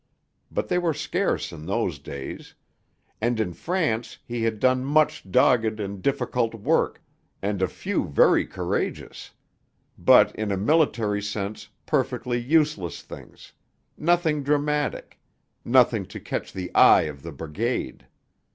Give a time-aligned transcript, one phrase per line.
[0.49, 2.55] But they were scarce in those days;
[3.21, 7.03] and in France he had done much dogged and difficult work,
[7.39, 9.29] and a few very courageous,
[9.99, 13.53] but in a military sense perfectly useless things,
[13.95, 15.19] nothing dramatic,
[15.63, 18.07] nothing to catch the eye of the Brigade.